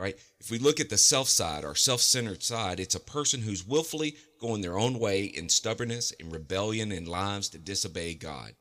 All 0.00 0.04
right. 0.04 0.18
If 0.38 0.50
we 0.50 0.58
look 0.58 0.80
at 0.80 0.88
the 0.88 0.96
self 0.96 1.28
side, 1.28 1.62
our 1.62 1.74
self 1.74 2.00
centered 2.00 2.42
side, 2.42 2.80
it's 2.80 2.94
a 2.94 3.00
person 3.00 3.42
who's 3.42 3.66
willfully 3.66 4.16
going 4.40 4.62
their 4.62 4.78
own 4.78 4.98
way 4.98 5.24
in 5.24 5.50
stubbornness 5.50 6.10
and 6.18 6.32
rebellion 6.32 6.90
and 6.90 7.06
lives 7.06 7.50
to 7.50 7.58
disobey 7.58 8.14
God. 8.14 8.54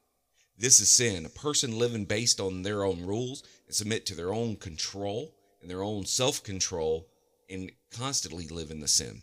This 0.57 0.81
is 0.81 0.89
sin. 0.89 1.25
A 1.25 1.29
person 1.29 1.79
living 1.79 2.03
based 2.03 2.41
on 2.41 2.63
their 2.63 2.83
own 2.83 3.05
rules 3.05 3.43
and 3.67 3.73
submit 3.73 4.05
to 4.07 4.15
their 4.15 4.33
own 4.33 4.57
control 4.57 5.33
and 5.61 5.71
their 5.71 5.81
own 5.81 6.05
self 6.05 6.43
control 6.43 7.07
and 7.49 7.71
constantly 7.89 8.49
live 8.49 8.69
in 8.69 8.81
the 8.81 8.89
sin. 8.89 9.21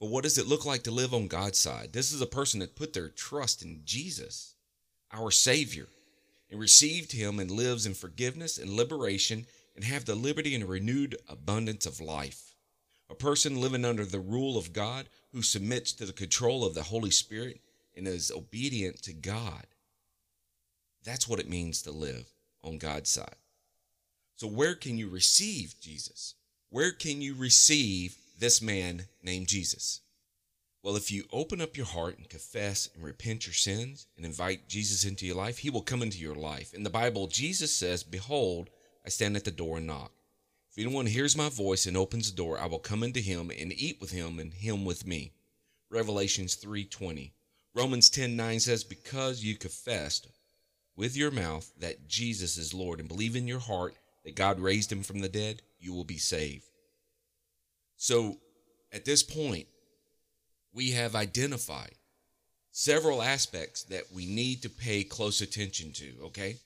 But 0.00 0.10
what 0.10 0.24
does 0.24 0.36
it 0.36 0.48
look 0.48 0.66
like 0.66 0.82
to 0.82 0.90
live 0.90 1.14
on 1.14 1.28
God's 1.28 1.58
side? 1.58 1.92
This 1.92 2.10
is 2.10 2.20
a 2.20 2.26
person 2.26 2.58
that 2.58 2.74
put 2.74 2.92
their 2.92 3.08
trust 3.08 3.62
in 3.62 3.82
Jesus, 3.84 4.56
our 5.12 5.30
Savior, 5.30 5.86
and 6.50 6.58
received 6.58 7.12
Him 7.12 7.38
and 7.38 7.52
lives 7.52 7.86
in 7.86 7.94
forgiveness 7.94 8.58
and 8.58 8.70
liberation 8.70 9.46
and 9.74 9.84
have 9.84 10.04
the 10.04 10.14
liberty 10.14 10.54
and 10.54 10.68
renewed 10.68 11.16
abundance 11.28 11.86
of 11.86 12.00
life. 12.00 12.54
A 13.08 13.14
person 13.14 13.60
living 13.60 13.84
under 13.84 14.04
the 14.04 14.20
rule 14.20 14.56
of 14.56 14.72
God 14.72 15.08
who 15.32 15.42
submits 15.42 15.92
to 15.92 16.06
the 16.06 16.12
control 16.12 16.64
of 16.64 16.74
the 16.74 16.84
Holy 16.84 17.10
Spirit 17.10 17.60
and 17.96 18.06
is 18.06 18.30
obedient 18.30 19.02
to 19.02 19.12
God. 19.12 19.66
That's 21.04 21.28
what 21.28 21.40
it 21.40 21.48
means 21.48 21.82
to 21.82 21.90
live 21.90 22.26
on 22.62 22.78
God's 22.78 23.10
side. 23.10 23.36
So, 24.36 24.46
where 24.46 24.74
can 24.74 24.96
you 24.96 25.08
receive 25.08 25.74
Jesus? 25.80 26.34
Where 26.70 26.92
can 26.92 27.20
you 27.20 27.34
receive 27.34 28.16
this 28.38 28.62
man 28.62 29.06
named 29.22 29.48
Jesus? 29.48 30.00
Well, 30.82 30.96
if 30.96 31.12
you 31.12 31.24
open 31.30 31.60
up 31.60 31.76
your 31.76 31.86
heart 31.86 32.16
and 32.16 32.28
confess 32.28 32.88
and 32.94 33.04
repent 33.04 33.46
your 33.46 33.52
sins 33.52 34.06
and 34.16 34.24
invite 34.24 34.68
Jesus 34.68 35.04
into 35.04 35.26
your 35.26 35.36
life, 35.36 35.58
he 35.58 35.68
will 35.68 35.82
come 35.82 36.00
into 36.00 36.18
your 36.18 36.34
life. 36.34 36.72
In 36.72 36.84
the 36.84 36.90
Bible, 36.90 37.26
Jesus 37.26 37.74
says, 37.74 38.02
Behold, 38.02 38.70
I 39.04 39.08
stand 39.08 39.36
at 39.36 39.44
the 39.44 39.50
door 39.50 39.78
and 39.78 39.86
knock. 39.86 40.12
If 40.70 40.78
anyone 40.78 41.06
hears 41.06 41.36
my 41.36 41.48
voice 41.48 41.86
and 41.86 41.96
opens 41.96 42.30
the 42.30 42.36
door, 42.36 42.58
I 42.58 42.66
will 42.66 42.78
come 42.78 43.02
into 43.02 43.20
him 43.20 43.50
and 43.50 43.72
eat 43.72 44.00
with 44.00 44.12
him 44.12 44.38
and 44.38 44.52
him 44.54 44.84
with 44.84 45.06
me. 45.06 45.32
Revelations 45.90 46.54
3:20. 46.54 47.32
Romans 47.74 48.10
10:9 48.10 48.60
says, 48.60 48.84
Because 48.84 49.42
you 49.42 49.56
confessed 49.56 50.28
with 50.96 51.16
your 51.16 51.30
mouth 51.30 51.72
that 51.78 52.08
Jesus 52.08 52.56
is 52.56 52.74
Lord 52.74 53.00
and 53.00 53.08
believe 53.08 53.34
in 53.34 53.48
your 53.48 53.58
heart 53.58 53.96
that 54.24 54.34
God 54.34 54.60
raised 54.60 54.92
him 54.92 55.02
from 55.02 55.20
the 55.20 55.28
dead, 55.28 55.62
you 55.78 55.92
will 55.92 56.04
be 56.04 56.18
saved. 56.18 56.64
So 57.96 58.38
at 58.92 59.04
this 59.04 59.22
point, 59.22 59.66
we 60.72 60.90
have 60.92 61.14
identified 61.14 61.94
several 62.70 63.22
aspects 63.22 63.82
that 63.84 64.12
we 64.12 64.26
need 64.26 64.62
to 64.62 64.70
pay 64.70 65.02
close 65.02 65.40
attention 65.40 65.92
to, 65.92 66.12
okay? 66.24 66.58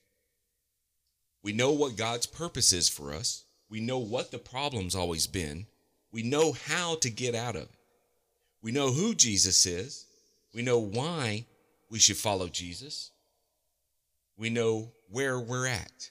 We 1.44 1.52
know 1.52 1.72
what 1.72 1.96
God's 1.96 2.26
purpose 2.26 2.72
is 2.72 2.88
for 2.88 3.12
us. 3.12 3.44
We 3.68 3.80
know 3.80 3.98
what 3.98 4.30
the 4.30 4.38
problem's 4.38 4.94
always 4.94 5.26
been. 5.26 5.66
We 6.10 6.22
know 6.22 6.52
how 6.52 6.96
to 6.96 7.10
get 7.10 7.34
out 7.34 7.54
of 7.54 7.64
it. 7.64 7.70
We 8.62 8.72
know 8.72 8.90
who 8.90 9.14
Jesus 9.14 9.66
is. 9.66 10.06
We 10.54 10.62
know 10.62 10.78
why 10.78 11.44
we 11.90 11.98
should 11.98 12.16
follow 12.16 12.48
Jesus. 12.48 13.10
We 14.38 14.48
know 14.48 14.90
where 15.10 15.38
we're 15.38 15.66
at. 15.66 16.10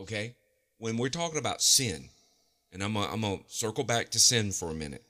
Okay? 0.00 0.34
When 0.78 0.96
we're 0.96 1.10
talking 1.10 1.38
about 1.38 1.60
sin, 1.60 2.08
and 2.72 2.82
I'm 2.82 2.94
going 2.94 3.20
to 3.20 3.44
circle 3.48 3.84
back 3.84 4.10
to 4.10 4.18
sin 4.18 4.50
for 4.50 4.70
a 4.70 4.74
minute. 4.74 5.04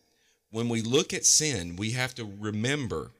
When 0.50 0.68
we 0.68 0.82
look 0.82 1.14
at 1.14 1.24
sin, 1.24 1.76
we 1.76 1.92
have 1.92 2.14
to 2.16 2.28
remember 2.40 3.12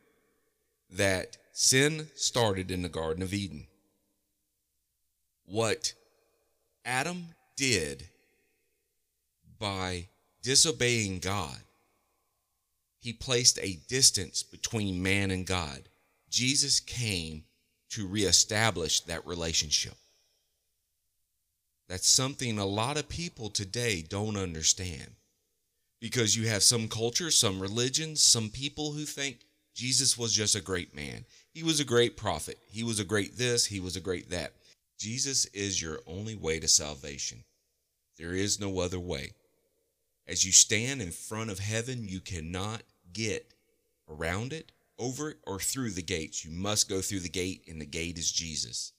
that 0.91 1.37
sin 1.53 2.09
started 2.17 2.73
in 2.73 2.83
the 2.83 2.89
Garden 2.89 3.23
of 3.23 3.33
Eden. 3.33 3.67
What 5.47 5.95
Adam 6.85 7.27
did 7.57 8.05
by 9.59 10.07
disobeying 10.43 11.19
God, 11.19 11.57
he 13.01 13.13
placed 13.13 13.59
a 13.61 13.79
distance 13.89 14.43
between 14.43 15.03
man 15.03 15.31
and 15.31 15.47
God. 15.47 15.83
Jesus 16.31 16.81
came 16.81 17.45
to 17.91 18.07
reestablish 18.07 19.01
that 19.03 19.27
relationship. 19.27 19.95
That's 21.89 22.09
something 22.09 22.59
a 22.59 22.65
lot 22.65 22.97
of 22.97 23.09
people 23.09 23.51
today 23.51 24.03
don't 24.03 24.37
understand 24.37 25.17
because 26.01 26.37
you 26.37 26.49
have 26.49 26.63
some 26.63 26.89
cultures, 26.89 27.37
some 27.37 27.61
religions, 27.61 28.23
some 28.23 28.49
people 28.49 28.93
who 28.93 29.05
think 29.05 29.39
Jesus 29.75 30.17
was 30.17 30.33
just 30.33 30.55
a 30.55 30.61
great 30.61 30.95
man. 30.95 31.25
He 31.53 31.63
was 31.63 31.81
a 31.81 31.85
great 31.85 32.17
prophet. 32.17 32.59
He 32.71 32.83
was 32.83 33.01
a 33.01 33.05
great 33.05 33.37
this, 33.37 33.67
he 33.67 33.81
was 33.81 33.97
a 33.97 34.01
great 34.01 34.31
that. 34.31 34.53
Jesus 34.99 35.45
is 35.47 35.81
your 35.83 36.01
only 36.07 36.35
way 36.35 36.61
to 36.61 36.69
salvation. 36.69 37.45
There 38.19 38.33
is 38.33 38.61
no 38.61 38.79
other 38.79 39.01
way. 39.01 39.33
As 40.27 40.45
you 40.45 40.53
stand 40.53 41.03
in 41.03 41.11
front 41.11 41.51
of 41.51 41.59
heaven, 41.59 42.09
you 42.09 42.21
cannot 42.21 42.83
get 43.13 43.53
around 44.09 44.53
it, 44.53 44.73
over 44.99 45.31
it, 45.31 45.39
or 45.47 45.59
through 45.59 45.91
the 45.91 46.03
gates. 46.03 46.45
You 46.45 46.51
must 46.51 46.89
go 46.89 47.01
through 47.01 47.21
the 47.21 47.29
gate, 47.29 47.65
and 47.69 47.81
the 47.81 47.87
gate 47.87 48.19
is 48.19 48.31
Jesus. 48.31 48.93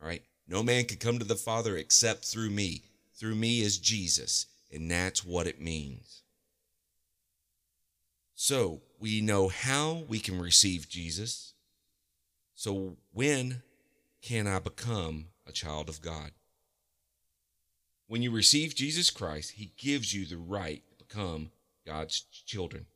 All 0.00 0.08
right? 0.08 0.22
No 0.48 0.62
man 0.62 0.84
can 0.84 0.98
come 0.98 1.18
to 1.18 1.24
the 1.24 1.34
Father 1.36 1.76
except 1.76 2.24
through 2.24 2.50
me. 2.50 2.82
Through 3.14 3.36
me 3.36 3.60
is 3.60 3.78
Jesus, 3.78 4.46
and 4.72 4.90
that's 4.90 5.24
what 5.24 5.46
it 5.46 5.60
means. 5.60 6.22
So 8.34 8.82
we 9.00 9.22
know 9.22 9.48
how 9.48 10.04
we 10.08 10.18
can 10.18 10.38
receive 10.38 10.88
Jesus. 10.88 11.54
So 12.54 12.96
when 13.12 13.62
can 14.22 14.46
I 14.46 14.58
become 14.58 15.26
a 15.46 15.52
child 15.52 15.88
of 15.88 16.00
God? 16.02 16.32
When 18.08 18.22
you 18.22 18.30
receive 18.30 18.74
Jesus 18.74 19.10
Christ, 19.10 19.52
he 19.52 19.72
gives 19.76 20.14
you 20.14 20.26
the 20.26 20.36
right 20.36 20.82
to 20.90 21.04
become 21.04 21.50
God's 21.84 22.20
children. 22.46 22.86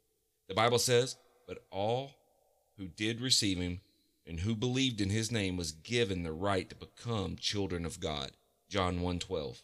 The 0.48 0.54
Bible 0.54 0.78
says, 0.78 1.16
But 1.46 1.64
all 1.70 2.12
who 2.76 2.86
did 2.86 3.20
receive 3.20 3.58
him 3.58 3.80
and 4.26 4.40
who 4.40 4.54
believed 4.54 5.00
in 5.00 5.10
his 5.10 5.32
name 5.32 5.56
was 5.56 5.72
given 5.72 6.22
the 6.22 6.32
right 6.32 6.68
to 6.68 6.76
become 6.76 7.36
children 7.36 7.84
of 7.84 8.00
God. 8.00 8.30
John 8.68 9.00
1:12. 9.00 9.62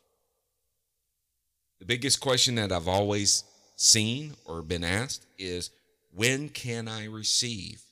The 1.78 1.84
biggest 1.84 2.20
question 2.20 2.56
that 2.56 2.72
I've 2.72 2.88
always 2.88 3.44
seen 3.76 4.34
or 4.44 4.62
been 4.62 4.82
asked 4.82 5.26
is 5.38 5.70
when 6.10 6.48
can 6.48 6.88
I 6.88 7.04
receive 7.04 7.82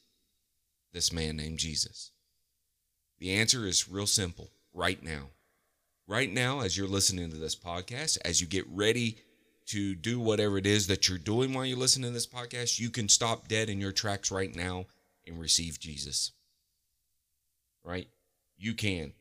this 0.93 1.13
man 1.13 1.37
named 1.37 1.59
Jesus? 1.59 2.11
The 3.19 3.33
answer 3.33 3.67
is 3.67 3.89
real 3.89 4.07
simple 4.07 4.51
right 4.73 5.03
now. 5.03 5.31
Right 6.07 6.33
now, 6.33 6.61
as 6.61 6.77
you're 6.77 6.87
listening 6.87 7.31
to 7.31 7.37
this 7.37 7.57
podcast, 7.57 8.19
as 8.25 8.41
you 8.41 8.47
get 8.47 8.67
ready 8.69 9.17
to 9.67 9.95
do 9.95 10.21
whatever 10.21 10.59
it 10.59 10.67
is 10.67 10.87
that 10.89 11.09
you're 11.09 11.17
doing 11.17 11.55
while 11.55 11.65
you're 11.65 11.79
listening 11.79 12.11
to 12.11 12.15
this 12.15 12.27
podcast, 12.27 12.79
you 12.79 12.91
can 12.91 13.09
stop 13.09 13.49
dead 13.49 13.71
in 13.71 13.81
your 13.81 13.93
tracks 13.93 14.31
right 14.31 14.55
now 14.55 14.85
and 15.27 15.41
receive 15.41 15.81
Jesus. 15.81 16.33
Right? 17.83 18.09
You 18.59 18.75
can. 18.75 19.13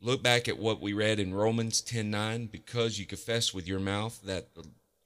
Look 0.00 0.22
back 0.22 0.48
at 0.48 0.58
what 0.58 0.80
we 0.80 0.92
read 0.92 1.18
in 1.18 1.34
Romans 1.34 1.80
10 1.80 2.10
9. 2.10 2.46
Because 2.46 2.98
you 2.98 3.06
confess 3.06 3.54
with 3.54 3.66
your 3.66 3.80
mouth 3.80 4.20
that 4.24 4.48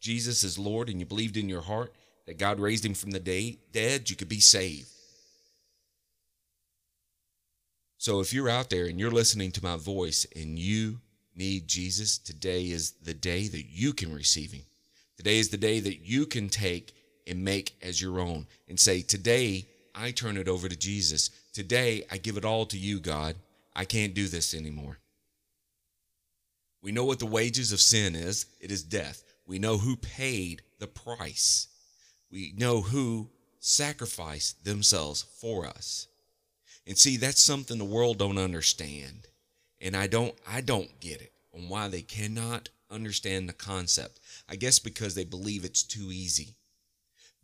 Jesus 0.00 0.42
is 0.42 0.58
Lord 0.58 0.88
and 0.88 0.98
you 0.98 1.06
believed 1.06 1.36
in 1.36 1.48
your 1.48 1.62
heart 1.62 1.94
that 2.26 2.38
God 2.38 2.60
raised 2.60 2.84
him 2.84 2.94
from 2.94 3.10
the 3.10 3.20
day, 3.20 3.58
dead, 3.72 4.10
you 4.10 4.16
could 4.16 4.28
be 4.28 4.40
saved. 4.40 4.91
So 8.02 8.18
if 8.18 8.32
you're 8.32 8.48
out 8.48 8.68
there 8.68 8.86
and 8.86 8.98
you're 8.98 9.12
listening 9.12 9.52
to 9.52 9.62
my 9.62 9.76
voice 9.76 10.26
and 10.34 10.58
you 10.58 10.98
need 11.36 11.68
Jesus, 11.68 12.18
today 12.18 12.68
is 12.68 12.94
the 13.04 13.14
day 13.14 13.46
that 13.46 13.66
you 13.70 13.92
can 13.92 14.12
receive 14.12 14.50
him. 14.50 14.64
Today 15.16 15.38
is 15.38 15.50
the 15.50 15.56
day 15.56 15.78
that 15.78 16.00
you 16.00 16.26
can 16.26 16.48
take 16.48 16.96
and 17.28 17.44
make 17.44 17.76
as 17.80 18.02
your 18.02 18.18
own 18.18 18.48
and 18.68 18.80
say, 18.80 19.02
Today 19.02 19.68
I 19.94 20.10
turn 20.10 20.36
it 20.36 20.48
over 20.48 20.68
to 20.68 20.76
Jesus. 20.76 21.30
Today 21.52 22.02
I 22.10 22.16
give 22.16 22.36
it 22.36 22.44
all 22.44 22.66
to 22.66 22.76
you, 22.76 22.98
God. 22.98 23.36
I 23.72 23.84
can't 23.84 24.14
do 24.14 24.26
this 24.26 24.52
anymore. 24.52 24.98
We 26.82 26.90
know 26.90 27.04
what 27.04 27.20
the 27.20 27.26
wages 27.26 27.70
of 27.70 27.80
sin 27.80 28.16
is 28.16 28.46
it 28.60 28.72
is 28.72 28.82
death. 28.82 29.22
We 29.46 29.60
know 29.60 29.78
who 29.78 29.94
paid 29.94 30.62
the 30.80 30.88
price 30.88 31.68
we 32.32 32.52
know 32.56 32.80
who 32.80 33.28
sacrificed 33.60 34.64
themselves 34.64 35.22
for 35.38 35.66
us. 35.66 36.08
And 36.86 36.98
see, 36.98 37.16
that's 37.16 37.40
something 37.40 37.78
the 37.78 37.84
world 37.84 38.18
don't 38.18 38.38
understand. 38.38 39.28
And 39.80 39.96
I 39.96 40.06
don't 40.06 40.34
I 40.46 40.60
don't 40.60 41.00
get 41.00 41.20
it 41.20 41.32
on 41.54 41.68
why 41.68 41.88
they 41.88 42.02
cannot 42.02 42.68
understand 42.90 43.48
the 43.48 43.54
concept. 43.54 44.20
I 44.48 44.56
guess 44.56 44.78
because 44.78 45.14
they 45.14 45.24
believe 45.24 45.64
it's 45.64 45.82
too 45.82 46.10
easy. 46.12 46.54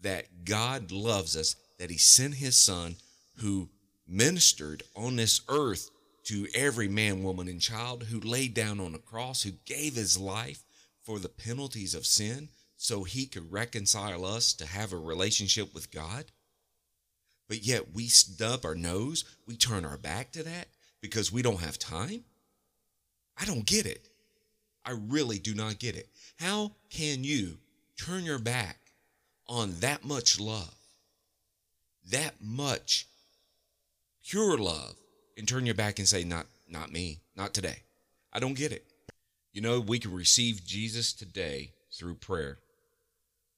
That 0.01 0.45
God 0.45 0.93
loves 0.93 1.37
us, 1.37 1.57
that 1.79 1.91
he 1.91 1.99
sent 1.99 2.35
his 2.35 2.57
son 2.57 2.97
who 3.39 3.69
ministered 4.07 4.83
on 4.95 5.17
this 5.17 5.41
earth 5.49 5.91
to 6.25 6.47
every 6.55 6.89
man, 6.89 7.23
woman, 7.23 7.49
and 7.49 7.61
child, 7.61 8.05
who 8.05 8.21
laid 8.21 8.55
down 8.55 8.81
on 8.81 8.95
a 8.95 8.99
cross, 8.99 9.43
who 9.43 9.53
gave 9.65 9.95
his 9.95 10.19
life 10.19 10.63
for 11.03 11.19
the 11.19 11.29
penalties 11.29 11.95
of 11.95 12.07
sin, 12.07 12.49
so 12.77 13.03
he 13.03 13.27
could 13.27 13.51
reconcile 13.51 14.25
us 14.25 14.53
to 14.53 14.67
have 14.67 14.93
a 14.93 14.99
relationship 14.99 15.75
with 15.75 15.91
God. 15.91 16.27
But 17.49 17.65
yet 17.65 17.95
we 17.95 18.07
stub 18.09 18.65
our 18.65 18.75
nose, 18.75 19.25
we 19.47 19.57
turn 19.57 19.85
our 19.85 19.97
back 19.97 20.33
to 20.33 20.43
that 20.43 20.69
because 21.01 21.33
we 21.33 21.43
don't 21.43 21.61
have 21.61 21.79
time. 21.79 22.25
I 23.41 23.45
don't 23.45 23.65
get 23.65 23.87
it. 23.87 24.09
I 24.85 24.93
really 24.93 25.39
do 25.39 25.55
not 25.55 25.79
get 25.79 25.97
it. 25.97 26.09
How 26.39 26.73
can 26.91 27.25
you 27.25 27.59
turn 27.97 28.25
your 28.25 28.39
back 28.39 28.79
on 29.47 29.75
that 29.81 30.05
much 30.05 30.39
love, 30.39 30.75
that 32.11 32.35
much 32.41 33.07
pure 34.27 34.59
love, 34.59 34.97
and 35.37 35.47
turn 35.47 35.67
your 35.67 35.75
back 35.75 35.99
and 35.99 36.09
say, 36.09 36.25
not, 36.25 36.47
not 36.69 36.93
me, 36.93 37.21
not 37.37 37.55
today? 37.55 37.83
I 38.33 38.41
don't 38.41 38.57
get 38.57 38.73
it. 38.73 38.85
You 39.53 39.63
know, 39.63 39.81
we 39.81 39.99
can 39.99 40.13
receive 40.13 40.65
Jesus 40.65 41.13
today 41.13 41.73
through 41.93 42.15
prayer. 42.17 42.59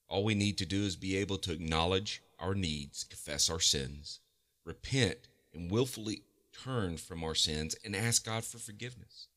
All 0.08 0.24
we 0.24 0.34
need 0.34 0.58
to 0.58 0.66
do 0.66 0.82
is 0.82 0.96
be 0.96 1.16
able 1.16 1.38
to 1.38 1.52
acknowledge 1.52 2.22
our 2.40 2.54
needs, 2.54 3.04
confess 3.04 3.50
our 3.50 3.60
sins, 3.60 4.20
repent, 4.64 5.18
and 5.54 5.70
willfully 5.70 6.22
turn 6.52 6.96
from 6.96 7.22
our 7.24 7.34
sins 7.34 7.76
and 7.84 7.94
ask 7.94 8.24
God 8.24 8.44
for 8.44 8.58
forgiveness. 8.58 9.28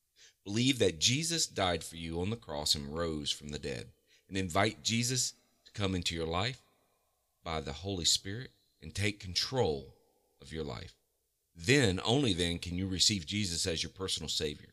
Believe 0.44 0.80
that 0.80 1.00
Jesus 1.00 1.48
died 1.48 1.84
for 1.84 1.96
you 1.96 2.20
on 2.20 2.30
the 2.30 2.36
cross 2.36 2.76
and 2.76 2.96
rose 2.96 3.32
from 3.32 3.50
the 3.50 3.60
dead, 3.60 3.88
and 4.28 4.38
invite 4.38 4.84
Jesus 4.84 5.34
to 5.66 5.72
come 5.72 5.96
into 5.96 6.16
your 6.16 6.28
life 6.28 6.62
by 7.44 7.62
the 7.62 7.74
Holy 7.74 8.06
Spirit 8.06 8.52
and 8.82 8.94
take 8.94 9.20
control 9.20 9.94
of 10.42 10.52
your 10.52 10.64
life. 10.64 10.96
Then, 11.56 12.00
only 12.04 12.34
then, 12.34 12.58
can 12.58 12.76
you 12.78 12.88
receive 12.88 13.26
Jesus 13.26 13.66
as 13.68 13.84
your 13.84 13.92
personal 13.92 14.30
Savior. 14.30 14.70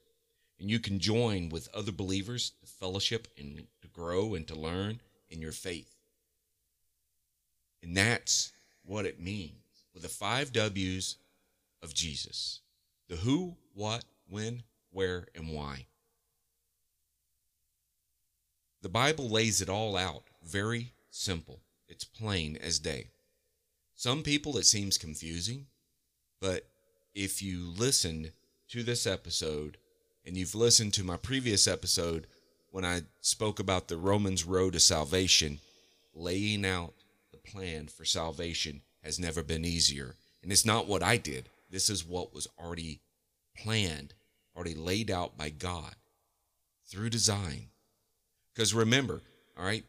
And 0.59 0.71
you 0.71 0.79
can 0.79 0.99
join 0.99 1.49
with 1.49 1.69
other 1.75 1.93
believers 1.93 2.53
to 2.61 2.67
fellowship 2.67 3.29
and 3.39 3.67
to 3.83 3.89
grow 3.89 4.35
and 4.35 4.47
to 4.49 4.55
learn 4.55 5.01
in 5.29 5.41
your 5.41 5.53
faith. 5.53 5.95
And 7.83 7.97
that's 7.97 8.53
what 8.85 9.07
it 9.07 9.21
means 9.21 9.55
with 9.95 10.03
the 10.03 10.09
five 10.09 10.53
W's 10.53 11.17
of 11.83 11.95
Jesus 11.95 12.61
the 13.09 13.17
who, 13.17 13.57
what, 13.75 14.05
when, 14.29 14.63
where, 14.93 15.27
and 15.35 15.49
why. 15.49 15.87
The 18.83 18.89
Bible 18.89 19.29
lays 19.29 19.61
it 19.61 19.69
all 19.69 19.97
out 19.97 20.23
very 20.45 20.93
simple. 21.11 21.61
It's 21.89 22.05
plain 22.05 22.57
as 22.63 22.79
day. 22.79 23.09
Some 23.97 24.23
people 24.23 24.57
it 24.57 24.65
seems 24.65 24.97
confusing, 24.97 25.67
but 26.41 26.69
if 27.15 27.43
you 27.43 27.73
listened 27.77 28.31
to 28.69 28.83
this 28.83 29.07
episode 29.07 29.77
and 30.25 30.37
you've 30.37 30.55
listened 30.55 30.95
to 30.95 31.05
my 31.05 31.17
previous 31.17 31.67
episode 31.67 32.27
when 32.71 32.85
I 32.85 33.03
spoke 33.21 33.59
about 33.59 33.89
the 33.89 33.97
Romans 33.97 34.45
road 34.45 34.75
to 34.75 34.81
salvation, 34.81 35.59
laying 36.15 36.65
out 36.65 36.95
plan 37.51 37.89
for 37.89 38.05
salvation 38.05 38.83
has 39.03 39.19
never 39.19 39.43
been 39.43 39.65
easier. 39.65 40.15
And 40.43 40.53
it's 40.53 40.67
not 40.67 40.87
what 40.87 41.03
I 41.03 41.17
did. 41.17 41.49
This 41.71 41.91
is 41.91 42.07
what 42.07 42.35
was 42.35 42.49
already 42.59 43.01
planned, 43.57 44.15
already 44.57 44.75
laid 44.75 45.11
out 45.11 45.37
by 45.37 45.51
God 45.51 45.95
through 46.87 47.11
design. 47.11 47.69
Because 48.55 48.75
remember, 48.75 49.23
all 49.59 49.65
right, 49.65 49.85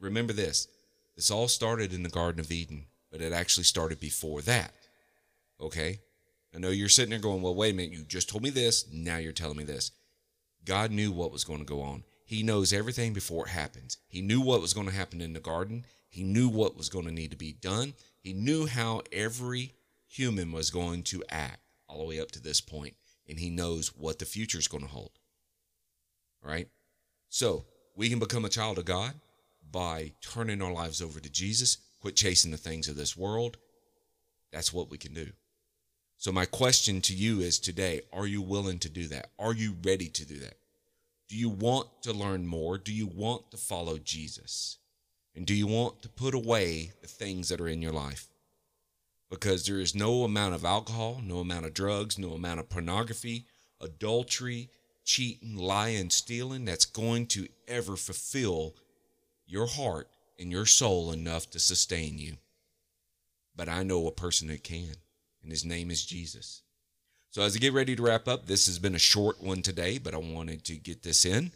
remember 0.00 0.32
this. 0.32 0.68
This 1.16 1.30
all 1.30 1.48
started 1.48 1.92
in 1.92 2.02
the 2.02 2.08
Garden 2.08 2.40
of 2.40 2.50
Eden, 2.50 2.86
but 3.10 3.20
it 3.20 3.32
actually 3.32 3.64
started 3.64 4.00
before 4.00 4.42
that. 4.42 4.72
Okay? 5.60 6.00
I 6.54 6.58
know 6.58 6.70
you're 6.70 6.88
sitting 6.88 7.10
there 7.10 7.18
going, 7.18 7.42
well, 7.42 7.54
wait 7.54 7.72
a 7.72 7.76
minute, 7.76 7.92
you 7.92 8.04
just 8.04 8.28
told 8.28 8.42
me 8.42 8.50
this, 8.50 8.86
now 8.92 9.16
you're 9.16 9.32
telling 9.32 9.56
me 9.56 9.64
this. 9.64 9.90
God 10.64 10.90
knew 10.90 11.12
what 11.12 11.32
was 11.32 11.44
going 11.44 11.58
to 11.58 11.64
go 11.64 11.82
on. 11.82 12.04
He 12.24 12.42
knows 12.42 12.72
everything 12.72 13.12
before 13.12 13.46
it 13.46 13.50
happens. 13.50 13.98
He 14.08 14.22
knew 14.22 14.40
what 14.40 14.62
was 14.62 14.72
going 14.72 14.88
to 14.88 14.94
happen 14.94 15.20
in 15.20 15.34
the 15.34 15.40
garden. 15.40 15.84
He 16.08 16.22
knew 16.22 16.48
what 16.48 16.76
was 16.76 16.88
going 16.88 17.04
to 17.04 17.12
need 17.12 17.32
to 17.32 17.36
be 17.36 17.52
done. 17.52 17.94
He 18.18 18.32
knew 18.32 18.66
how 18.66 19.02
every 19.12 19.74
human 20.06 20.52
was 20.52 20.70
going 20.70 21.02
to 21.04 21.22
act 21.28 21.60
all 21.88 21.98
the 21.98 22.04
way 22.04 22.20
up 22.20 22.30
to 22.32 22.40
this 22.40 22.60
point, 22.60 22.94
and 23.28 23.38
he 23.38 23.50
knows 23.50 23.88
what 23.96 24.18
the 24.18 24.24
future 24.24 24.58
is 24.58 24.68
going 24.68 24.84
to 24.84 24.88
hold. 24.88 25.10
All 26.42 26.50
right? 26.50 26.68
So, 27.28 27.66
we 27.96 28.08
can 28.08 28.18
become 28.18 28.44
a 28.44 28.50
child 28.50 28.78
of 28.78 28.84
God 28.84 29.14
by 29.70 30.12
turning 30.20 30.62
our 30.62 30.72
lives 30.72 31.02
over 31.02 31.20
to 31.20 31.30
Jesus, 31.30 31.78
quit 32.00 32.16
chasing 32.16 32.50
the 32.50 32.56
things 32.56 32.88
of 32.88 32.96
this 32.96 33.16
world. 33.16 33.56
That's 34.52 34.72
what 34.72 34.90
we 34.90 34.98
can 34.98 35.14
do. 35.14 35.32
So, 36.16 36.32
my 36.32 36.46
question 36.46 37.00
to 37.02 37.14
you 37.14 37.40
is 37.40 37.58
today 37.58 38.02
are 38.12 38.26
you 38.26 38.40
willing 38.40 38.78
to 38.80 38.88
do 38.88 39.08
that? 39.08 39.30
Are 39.38 39.52
you 39.52 39.76
ready 39.84 40.08
to 40.08 40.24
do 40.24 40.38
that? 40.38 40.54
Do 41.28 41.36
you 41.36 41.48
want 41.48 41.88
to 42.02 42.12
learn 42.12 42.46
more? 42.46 42.78
Do 42.78 42.92
you 42.92 43.06
want 43.06 43.50
to 43.50 43.56
follow 43.56 43.98
Jesus? 43.98 44.78
And 45.34 45.46
do 45.46 45.54
you 45.54 45.66
want 45.66 46.02
to 46.02 46.08
put 46.08 46.34
away 46.34 46.92
the 47.00 47.08
things 47.08 47.48
that 47.48 47.60
are 47.60 47.68
in 47.68 47.82
your 47.82 47.92
life? 47.92 48.28
Because 49.30 49.66
there 49.66 49.80
is 49.80 49.94
no 49.94 50.22
amount 50.22 50.54
of 50.54 50.64
alcohol, 50.64 51.20
no 51.24 51.38
amount 51.38 51.66
of 51.66 51.74
drugs, 51.74 52.18
no 52.18 52.32
amount 52.32 52.60
of 52.60 52.68
pornography, 52.68 53.46
adultery, 53.80 54.70
cheating, 55.04 55.56
lying, 55.56 56.10
stealing 56.10 56.64
that's 56.64 56.84
going 56.84 57.26
to 57.28 57.48
ever 57.66 57.96
fulfill 57.96 58.74
your 59.46 59.66
heart 59.66 60.08
and 60.38 60.50
your 60.50 60.66
soul 60.66 61.10
enough 61.12 61.50
to 61.50 61.58
sustain 61.58 62.18
you. 62.18 62.34
But 63.56 63.68
I 63.68 63.82
know 63.82 64.06
a 64.06 64.12
person 64.12 64.48
that 64.48 64.64
can, 64.64 64.94
and 65.42 65.50
his 65.50 65.64
name 65.64 65.90
is 65.90 66.04
Jesus. 66.04 66.62
So, 67.34 67.42
as 67.42 67.56
I 67.56 67.58
get 67.58 67.72
ready 67.72 67.96
to 67.96 68.02
wrap 68.02 68.28
up, 68.28 68.46
this 68.46 68.66
has 68.66 68.78
been 68.78 68.94
a 68.94 68.98
short 69.00 69.42
one 69.42 69.60
today, 69.60 69.98
but 69.98 70.14
I 70.14 70.18
wanted 70.18 70.62
to 70.66 70.76
get 70.76 71.02
this 71.02 71.24
in. 71.24 71.50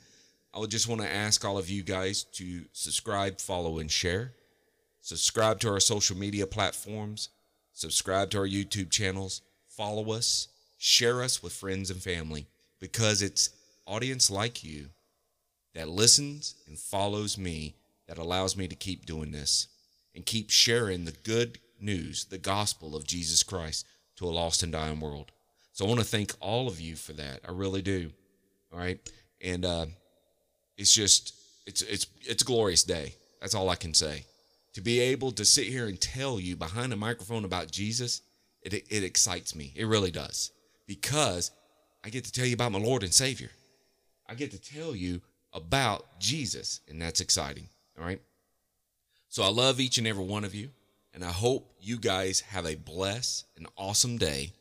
I 0.53 0.59
would 0.59 0.73
just 0.73 0.89
want 0.89 1.03
to 1.03 1.09
ask 1.09 1.45
all 1.45 1.57
of 1.57 1.71
you 1.71 1.85
guys 1.85 2.25
to 2.33 2.65
subscribe, 2.73 3.39
follow, 3.39 3.79
and 3.79 3.89
share. 3.89 4.33
Subscribe 5.03 5.61
to 5.61 5.71
our 5.71 5.79
social 5.79 6.17
media 6.17 6.49
platforms. 6.49 7.29
Subscribe 7.75 8.31
to 8.31 8.39
our 8.39 8.49
YouTube 8.49 8.91
channels. 8.91 9.41
Follow 9.69 10.11
us. 10.11 10.49
Share 10.79 11.23
us 11.23 11.45
with 11.45 11.53
friends 11.53 11.93
and 11.93 12.03
family 12.03 12.49
because 12.81 13.23
it's 13.23 13.51
audience 13.87 14.33
like 14.33 14.65
you 14.65 14.87
that 15.77 15.89
listens 15.89 16.57
and 16.67 16.77
follows 16.77 17.39
me 17.39 17.77
that 18.09 18.19
allows 18.19 18.57
me 18.57 18.67
to 18.67 18.75
keep 18.75 19.07
doing 19.07 19.31
this 19.31 19.69
and 20.13 20.27
keep 20.27 20.51
sharing 20.51 21.05
the 21.05 21.15
good 21.23 21.61
news, 21.81 22.25
the 22.25 22.37
gospel 22.37 22.97
of 22.97 23.07
Jesus 23.07 23.45
Christ 23.45 23.87
to 24.17 24.25
a 24.25 24.27
lost 24.27 24.65
and 24.65 24.73
dying 24.73 24.99
world. 24.99 25.31
So 25.79 25.85
I 25.85 25.89
want 25.89 26.01
to 26.01 26.07
thank 26.07 26.35
all 26.41 26.67
of 26.67 26.81
you 26.81 26.97
for 26.97 27.13
that. 27.13 27.39
I 27.47 27.53
really 27.53 27.83
do. 27.83 28.11
All 28.73 28.81
right. 28.81 28.99
And 29.41 29.65
uh, 29.65 29.87
it's 30.77 30.93
just 30.93 31.37
it's 31.69 31.83
it's 31.83 32.09
it's 32.23 32.43
a 32.43 32.45
glorious 32.45 32.83
day. 32.83 33.15
That's 33.41 33.55
all 33.55 33.71
I 33.71 33.77
can 33.77 33.95
say. 33.95 34.25
To 34.73 34.81
be 34.81 34.99
able 34.99 35.31
to 35.31 35.45
sit 35.45 35.69
here 35.69 35.87
and 35.87 36.01
tell 36.01 36.41
you 36.41 36.57
behind 36.57 36.93
a 36.93 36.97
microphone 36.97 37.45
about 37.45 37.71
Jesus, 37.71 38.23
it 38.61 38.75
it 38.75 39.05
excites 39.05 39.55
me. 39.55 39.73
It 39.77 39.85
really 39.87 40.11
does. 40.11 40.51
Because 40.89 41.53
I 42.05 42.09
get 42.09 42.25
to 42.25 42.33
tell 42.33 42.45
you 42.47 42.55
about 42.55 42.73
my 42.73 42.81
Lord 42.81 43.05
and 43.05 43.15
Savior. 43.15 43.51
I 44.29 44.35
get 44.35 44.51
to 44.51 44.59
tell 44.59 44.97
you 44.97 45.21
about 45.53 46.19
Jesus, 46.19 46.81
and 46.89 47.01
that's 47.01 47.21
exciting. 47.21 47.69
All 47.97 48.05
right. 48.05 48.21
So 49.29 49.45
I 49.45 49.49
love 49.51 49.79
each 49.79 49.99
and 49.99 50.09
every 50.09 50.25
one 50.25 50.43
of 50.43 50.57
you, 50.57 50.71
and 51.15 51.25
I 51.25 51.31
hope 51.31 51.73
you 51.81 51.99
guys 51.99 52.41
have 52.41 52.67
a 52.67 52.75
blessed 52.75 53.47
and 53.57 53.69
awesome 53.77 54.19
day. 54.19 54.55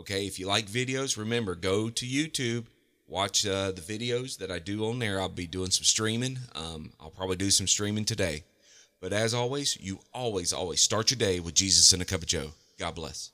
Okay, 0.00 0.26
if 0.26 0.38
you 0.38 0.46
like 0.46 0.66
videos, 0.66 1.18
remember 1.18 1.54
go 1.54 1.90
to 1.90 2.06
YouTube, 2.06 2.64
watch 3.06 3.46
uh, 3.46 3.70
the 3.70 3.82
videos 3.82 4.38
that 4.38 4.50
I 4.50 4.58
do 4.58 4.88
on 4.88 4.98
there. 4.98 5.20
I'll 5.20 5.28
be 5.28 5.46
doing 5.46 5.70
some 5.70 5.84
streaming. 5.84 6.38
Um, 6.54 6.92
I'll 6.98 7.10
probably 7.10 7.36
do 7.36 7.50
some 7.50 7.66
streaming 7.66 8.06
today. 8.06 8.44
But 8.98 9.12
as 9.12 9.34
always, 9.34 9.76
you 9.78 10.00
always, 10.14 10.54
always 10.54 10.80
start 10.80 11.10
your 11.10 11.18
day 11.18 11.38
with 11.38 11.52
Jesus 11.52 11.92
and 11.92 12.00
a 12.00 12.06
cup 12.06 12.22
of 12.22 12.28
Joe. 12.28 12.52
God 12.78 12.94
bless. 12.94 13.30